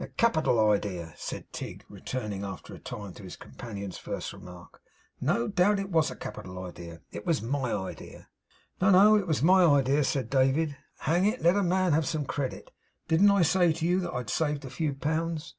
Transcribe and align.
'A 0.00 0.08
capital 0.16 0.70
idea?' 0.70 1.12
said 1.14 1.52
Tigg, 1.52 1.84
returning 1.90 2.42
after 2.42 2.72
a 2.74 2.78
time 2.78 3.12
to 3.12 3.22
his 3.22 3.36
companion's 3.36 3.98
first 3.98 4.32
remark; 4.32 4.80
'no 5.20 5.46
doubt 5.46 5.78
it 5.78 5.90
was 5.90 6.10
a 6.10 6.16
capital 6.16 6.64
idea. 6.64 7.02
It 7.12 7.26
was 7.26 7.42
my 7.42 7.70
idea.' 7.70 8.28
'No, 8.80 8.88
no. 8.88 9.14
It 9.18 9.26
was 9.26 9.42
my 9.42 9.62
idea,' 9.62 10.02
said 10.04 10.30
David. 10.30 10.74
'Hang 11.00 11.26
it, 11.26 11.42
let 11.42 11.54
a 11.56 11.62
man 11.62 11.92
have 11.92 12.06
some 12.08 12.24
credit. 12.24 12.70
Didn't 13.08 13.30
I 13.30 13.42
say 13.42 13.74
to 13.74 13.84
you 13.84 14.00
that 14.00 14.14
I'd 14.14 14.30
saved 14.30 14.64
a 14.64 14.70
few 14.70 14.94
pounds? 14.94 15.54